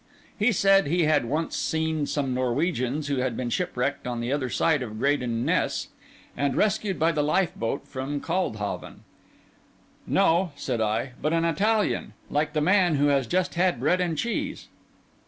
He 0.35 0.51
said 0.51 0.87
he 0.87 1.03
had 1.03 1.25
once 1.25 1.55
seen 1.55 2.07
some 2.07 2.33
Norwegians, 2.33 3.05
who 3.05 3.17
had 3.17 3.37
been 3.37 3.51
shipwrecked 3.51 4.07
on 4.07 4.19
the 4.19 4.33
other 4.33 4.49
side 4.49 4.81
of 4.81 4.97
Graden 4.97 5.45
Ness 5.45 5.89
and 6.35 6.55
rescued 6.55 6.97
by 6.97 7.11
the 7.11 7.21
lifeboat 7.21 7.87
from 7.87 8.19
Cauldhaven. 8.19 9.01
"No!" 10.07 10.53
said 10.55 10.81
I; 10.81 11.11
"but 11.21 11.33
an 11.33 11.45
Italian, 11.45 12.13
like 12.31 12.53
the 12.53 12.61
man 12.61 12.95
who 12.95 13.09
has 13.09 13.27
just 13.27 13.53
had 13.53 13.79
bread 13.79 14.01
and 14.01 14.17
cheese." 14.17 14.69